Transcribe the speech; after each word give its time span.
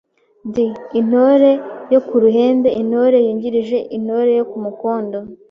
d. 0.53 0.55
Intore 0.99 1.51
yo 1.93 1.99
ku 2.07 2.15
ruhembe: 2.23 2.69
Intore 2.81 3.17
yungirije 3.25 3.77
Intore 3.97 4.31
yo 4.39 4.45
ku 4.51 4.57
mukondo. 4.65 5.17